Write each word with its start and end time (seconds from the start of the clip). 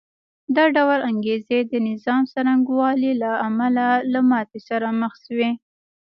دا 0.55 0.65
ډول 0.75 0.99
انګېزې 1.11 1.59
د 1.71 1.73
نظام 1.89 2.21
څرنګوالي 2.33 3.11
له 3.21 3.31
امله 3.47 3.87
له 4.13 4.19
ماتې 4.29 4.59
سره 4.67 4.87
مخ 5.01 5.13
شوې 5.25 5.51